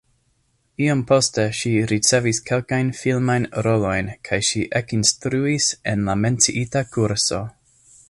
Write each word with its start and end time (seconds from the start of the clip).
Iom 0.85 1.03
poste 1.11 1.45
ŝi 1.57 1.73
ricevis 1.91 2.39
kelkajn 2.47 2.89
filmajn 3.01 3.47
rolojn 3.69 4.11
kaj 4.31 4.43
ŝi 4.51 4.65
ekinstruis 4.83 5.73
en 5.95 6.07
la 6.11 6.21
menciita 6.27 6.87
kurso. 6.97 7.49